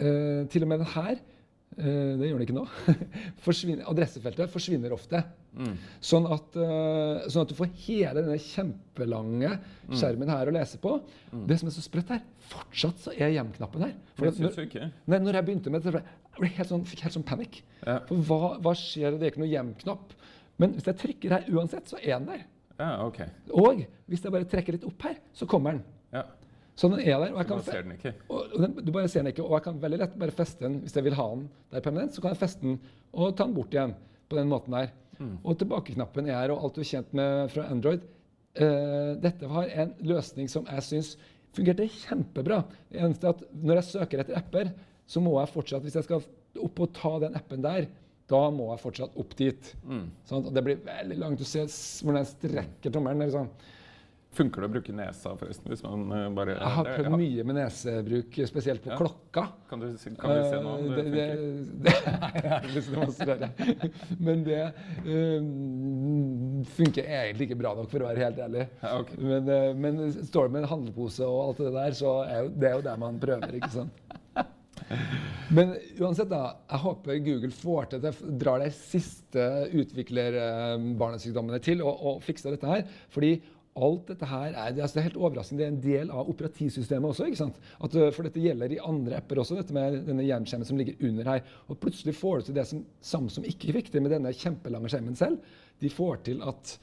eh, 0.00 0.40
til 0.48 0.64
og 0.64 0.72
med 0.72 0.80
den 0.80 0.90
her 0.94 1.12
eh, 1.12 2.14
det 2.16 2.30
gjør 2.30 2.40
den 2.40 2.46
ikke 2.48 2.56
nå. 2.56 2.64
forsvinner, 3.46 3.84
adressefeltet 3.92 4.54
forsvinner 4.54 4.96
ofte. 4.96 5.22
Mm. 5.56 5.76
Sånn, 6.04 6.26
at, 6.30 6.56
eh, 6.56 7.28
sånn 7.32 7.42
at 7.42 7.48
du 7.48 7.54
får 7.58 7.70
hele 7.86 8.22
denne 8.22 8.38
kjempelange 8.38 9.58
Mm. 9.88 9.94
skjermen 9.96 10.28
her 10.28 10.46
å 10.46 10.52
lese 10.52 10.78
på. 10.78 11.00
Det 11.46 11.58
som 11.58 11.68
er 11.68 11.72
så 11.72 11.80
sprøtt 11.82 12.08
her, 12.12 12.20
fortsatt 12.50 12.98
så 12.98 13.12
er 13.16 13.30
hjem-knappen 13.32 13.80
her. 13.80 13.94
For 14.14 14.26
når, 14.26 14.54
du 14.68 14.80
nei, 15.06 15.18
når 15.18 15.32
jeg 15.32 15.44
begynte 15.46 15.70
med 15.70 15.82
det, 15.82 15.92
ble 15.92 16.02
jeg 16.46 16.56
helt 16.58 16.68
sånn, 16.68 16.84
fikk 16.84 17.00
helt 17.00 17.14
sånn 17.16 17.24
panikk. 17.24 17.62
Ja. 17.86 17.98
For 18.06 18.16
hva, 18.28 18.60
hva 18.60 18.74
skjer? 18.76 19.18
Det 19.18 19.22
er 19.22 19.30
ikke 19.32 19.42
noe 19.42 19.48
hjem-knapp. 19.50 20.12
Men 20.58 20.72
hvis 20.74 20.84
jeg 20.84 20.96
trykker 20.98 21.30
her 21.30 21.44
uansett, 21.54 21.86
så 21.88 21.96
er 22.02 22.18
den 22.18 22.26
der. 22.26 22.44
Ja, 22.78 23.06
OK. 23.06 23.20
Og 23.54 23.86
hvis 24.08 24.22
jeg 24.22 24.32
bare 24.32 24.44
trekker 24.44 24.72
litt 24.76 24.84
opp 24.84 25.02
her, 25.02 25.16
så 25.34 25.46
kommer 25.48 25.72
den. 25.72 25.82
Ja. 26.12 26.22
Så 26.76 26.88
den 26.90 27.00
er 27.00 27.18
der. 27.18 27.32
Og 27.32 27.38
jeg 27.38 27.46
Du 27.46 27.54
kan 27.54 27.58
bare 27.58 27.72
ser 27.72 27.82
den 27.82 27.92
ikke. 27.96 28.14
og 28.30 28.52
og 28.54 28.60
den, 28.60 28.84
du 28.84 28.92
bare 28.92 29.08
ser 29.08 29.22
den 29.24 29.32
ikke, 29.32 29.42
og 29.44 29.56
jeg 29.58 29.62
kan 29.64 29.80
veldig 29.80 29.98
lett 29.98 30.18
bare 30.18 30.30
feste 30.30 30.60
den 30.60 30.80
hvis 30.82 30.94
jeg 30.94 31.04
vil 31.04 31.14
ha 31.18 31.28
den 31.34 31.48
der 31.72 31.80
permanent. 31.80 32.12
Så 32.14 32.20
kan 32.22 32.30
jeg 32.30 32.38
feste 32.38 32.60
den 32.62 32.78
og 33.12 33.34
ta 33.36 33.44
den 33.44 33.54
bort 33.54 33.70
igjen 33.74 33.94
på 34.28 34.36
den 34.36 34.48
måten 34.48 34.70
der. 34.70 34.90
Og 35.42 35.58
tilbakeknappen 35.58 36.30
er 36.30 36.52
og 36.54 36.64
alt 36.64 36.78
du 36.78 36.84
er 36.84 36.90
kjent 36.92 37.14
med 37.16 37.50
fra 37.54 37.66
Android. 37.72 38.04
uh, 38.58 39.14
dette 39.22 39.50
var 39.50 39.70
en 39.70 39.94
løsning 40.02 40.48
som 40.50 40.66
jeg 40.70 40.86
syns 40.86 41.16
fungerte 41.56 41.88
kjempebra. 41.90 42.62
Det 42.90 43.00
eneste 43.02 43.26
er 43.26 43.36
at 43.36 43.46
når 43.54 43.80
jeg 43.80 43.90
søker 43.92 44.22
etter 44.22 44.38
apper, 44.38 44.72
så 45.08 45.22
må 45.24 45.38
jeg 45.40 45.52
fortsatt, 45.54 45.82
hvis 45.82 45.96
jeg 45.96 46.06
skal 46.06 46.26
opp 46.64 46.80
og 46.84 46.92
ta 46.96 47.14
den 47.24 47.36
appen 47.38 47.64
der, 47.64 47.88
da 48.28 48.42
må 48.52 48.68
jeg 48.74 48.82
fortsatt 48.82 49.16
opp 49.16 49.34
dit. 49.38 49.70
Sånn, 50.28 50.44
og 50.44 50.52
det 50.52 50.62
blir 50.66 50.82
veldig 50.84 51.16
langt. 51.16 51.40
Du 51.40 51.48
ser 51.48 51.64
hvordan 52.04 52.20
jeg 52.20 52.32
strekker 52.34 52.92
tommelen. 52.92 53.30
sånn. 53.32 53.48
Funker 54.36 54.60
det 54.60 54.68
å 54.68 54.72
bruke 54.74 54.92
nesa, 54.92 55.30
forresten? 55.40 55.70
Hvis 55.72 55.80
man 55.82 56.02
eh, 56.12 56.26
bare 56.36 56.52
Jeg 56.58 56.72
har 56.74 56.84
prøvd 56.84 57.06
ja. 57.08 57.18
mye 57.22 57.44
med 57.48 57.56
nesebruk, 57.56 58.36
spesielt 58.50 58.82
på 58.84 58.90
Ja. 58.92 58.98
klokka. 59.00 59.44
Kan, 59.70 59.80
du, 59.80 59.86
kan 60.20 60.34
vi 60.34 60.42
se 60.44 60.58
noe 60.62 60.74
om 60.76 60.90
det, 60.92 60.96
det 60.96 61.04
funker? 61.06 61.40
det, 61.40 61.64
det, 61.86 61.94
Nei, 62.22 62.32
jeg 62.36 62.52
har 62.52 62.68
lyst 62.74 62.90
til 62.90 62.98
å 62.98 63.06
massere. 63.08 63.48
Men 64.28 64.44
det 64.46 64.60
eh, 65.16 65.48
funker 66.76 67.08
egentlig 67.08 67.48
ikke 67.48 67.60
bra 67.64 67.72
nok, 67.80 67.88
for 67.90 68.04
å 68.04 68.10
være 68.10 68.26
helt 68.26 68.44
ærlig. 68.44 68.68
Ja, 68.84 68.92
okay. 69.00 69.18
Men, 69.32 69.48
eh, 69.56 69.70
men 69.86 70.04
står 70.20 70.48
det 70.50 70.56
med 70.58 70.66
en 70.66 70.72
handlepose 70.76 71.24
og 71.26 71.40
alt 71.46 71.64
det 71.64 71.74
der, 71.80 71.98
så 72.04 72.14
er 72.28 72.44
jo, 72.44 72.52
det 72.52 72.70
er 72.70 72.76
jo 72.78 72.86
det 72.90 72.96
man 73.06 73.20
prøver, 73.24 73.58
ikke 73.62 73.74
sant? 73.80 74.04
Men 75.52 75.72
uansett, 75.98 76.28
da. 76.30 76.54
Jeg 76.70 76.80
håper 76.84 77.18
Google 77.24 77.50
får 77.52 77.88
til 77.90 77.98
at 77.98 78.06
jeg 78.08 78.36
drar 78.40 78.62
de 78.62 78.68
siste 78.72 79.44
utviklerbarnesykdommene 79.76 81.60
til 81.64 81.82
og, 81.84 81.94
og 82.08 82.22
fikser 82.24 82.54
dette 82.54 82.70
her. 82.70 82.84
Fordi 83.12 83.32
alt 83.86 84.06
dette 84.12 84.28
her 84.30 84.48
er, 84.52 84.72
det, 84.74 84.78
er- 84.78 84.86
altså 84.86 84.98
det 84.98 85.02
er 85.02 85.08
helt 85.08 85.20
overraskende. 85.22 85.58
Det 85.62 85.66
er 85.66 85.72
en 85.74 85.80
del 85.84 86.10
av 86.14 86.30
operativsystemet 86.34 87.10
også. 87.12 87.26
ikke 87.30 87.40
sant? 87.42 87.58
At, 87.80 87.94
uh, 87.98 88.08
for 88.14 88.28
dette 88.28 88.42
gjelder 88.44 88.74
i 88.76 88.80
andre 88.84 89.18
apper 89.22 89.40
også, 89.42 89.58
dette 89.60 89.74
med 89.76 90.00
denne 90.08 90.26
jernskjermen 90.28 90.68
som 90.68 90.78
ligger 90.80 90.98
under 91.08 91.32
her. 91.34 91.42
Og 91.68 91.80
plutselig 91.82 92.14
får 92.20 92.38
du 92.42 92.48
til 92.50 92.58
det 92.60 92.66
som 92.70 92.84
Samsung 93.00 93.46
ikke 93.48 93.72
fikk 93.80 93.90
til 93.94 94.04
med 94.04 94.14
denne 94.16 94.32
kjempelange 94.36 94.90
skjermen 94.92 95.16
selv. 95.18 95.38
De 95.82 95.90
får 95.94 96.24
til 96.30 96.42
at 96.42 96.78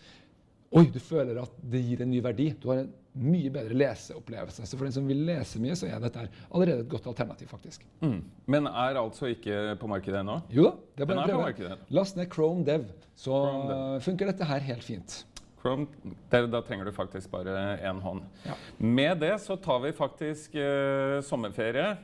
Oi, 0.75 0.89
du 0.91 0.97
føler 0.99 1.37
at 1.39 1.51
det 1.71 1.79
gir 1.85 2.01
en 2.03 2.09
ny 2.11 2.17
verdi. 2.25 2.49
Du 2.59 2.65
har 2.71 2.81
en 2.81 2.89
mye 3.21 3.47
bedre 3.53 3.77
leseopplevelse. 3.79 4.65
Så 4.67 4.75
for 4.75 4.83
den 4.89 4.91
som 4.97 5.05
vil 5.07 5.21
lese 5.23 5.61
mye, 5.63 5.75
så 5.77 5.87
er 5.87 6.01
dette 6.03 6.25
allerede 6.49 6.81
et 6.83 6.89
godt 6.91 7.05
alternativ, 7.07 7.47
faktisk. 7.47 7.85
Mm. 8.01 8.17
Men 8.51 8.67
er 8.67 8.97
altså 8.99 9.29
ikke 9.31 9.77
på 9.79 9.87
markedet 9.87 10.19
ennå? 10.19 10.35
Jo 10.51 10.65
da, 10.65 10.73
det 10.97 11.05
er 11.05 11.11
Den 11.13 11.21
bare 11.21 11.29
er 11.31 11.37
å 11.37 11.45
markedet. 11.45 11.69
prøve. 11.77 11.95
Last 11.95 12.17
ned 12.19 12.27
Chrome 12.33 12.65
Dev, 12.67 12.89
så 13.15 13.37
Chrome 13.37 13.69
Dev. 13.71 14.01
funker 14.09 14.31
dette 14.33 14.49
her 14.49 14.67
helt 14.67 14.83
fint. 14.83 15.15
Chrome, 15.65 15.87
der, 16.29 16.45
da 16.47 16.61
trenger 16.61 16.85
du 16.85 16.93
faktisk 16.93 17.31
bare 17.33 17.79
én 17.81 18.01
hånd. 18.03 18.21
Ja. 18.45 18.53
Med 18.77 19.17
det 19.23 19.39
så 19.41 19.57
tar 19.57 19.79
vi 19.81 19.95
faktisk 19.97 20.53
eh, 20.61 21.21
sommerferie. 21.25 21.95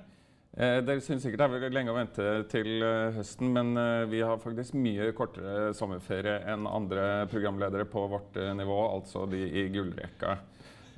Eh, 0.57 0.79
dere 0.81 1.03
syns 1.05 1.21
sikkert 1.23 1.53
det 1.53 1.67
er 1.67 1.75
lenge 1.75 1.93
å 1.93 1.95
vente 1.99 2.25
til 2.51 2.81
eh, 2.81 3.13
høsten, 3.19 3.51
men 3.53 3.69
eh, 3.77 4.07
vi 4.09 4.23
har 4.25 4.41
faktisk 4.41 4.73
mye 4.75 5.11
kortere 5.15 5.75
sommerferie 5.77 6.39
enn 6.49 6.65
andre 6.67 7.27
programledere 7.31 7.85
på 7.85 8.07
vårt 8.11 8.39
eh, 8.41 8.49
nivå, 8.57 8.79
altså 8.97 9.27
de 9.29 9.43
i 9.45 9.67
gullrekka. 9.71 10.39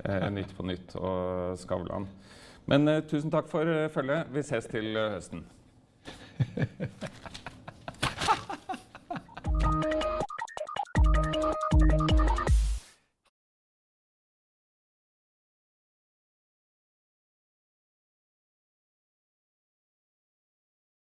Eh, 0.00 0.26
nytt 0.32 0.56
på 0.56 0.64
nytt 0.66 0.96
og 0.96 1.60
Skavlan. 1.60 2.08
Men 2.64 2.88
tusen 3.04 3.28
takk 3.28 3.52
for 3.52 3.68
følget. 3.92 4.32
Vi 4.32 4.42
ses 4.48 4.72
til 4.72 4.96
høsten. 4.96 5.44